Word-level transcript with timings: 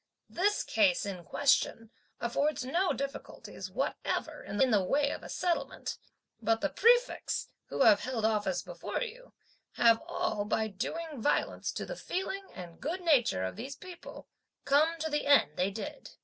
This 0.31 0.63
case 0.63 1.05
in 1.05 1.23
question 1.23 1.91
affords 2.19 2.65
no 2.65 2.91
difficulties 2.91 3.69
whatever 3.69 4.41
in 4.43 4.57
the 4.71 4.83
way 4.83 5.11
of 5.11 5.21
a 5.21 5.29
settlement; 5.29 5.99
but 6.41 6.59
the 6.59 6.71
prefects, 6.71 7.49
who 7.67 7.83
have 7.83 7.99
held 7.99 8.25
office 8.25 8.63
before 8.63 9.03
you, 9.03 9.33
have 9.73 10.01
all, 10.07 10.43
by 10.43 10.69
doing 10.69 11.21
violence 11.21 11.71
to 11.73 11.85
the 11.85 11.95
feelings 11.95 12.49
and 12.55 12.81
good 12.81 13.01
name 13.01 13.25
of 13.43 13.55
these 13.57 13.75
people, 13.75 14.27
come 14.65 14.97
to 15.01 15.07
the 15.11 15.27
end 15.27 15.51
they 15.55 15.69
did." 15.69 16.09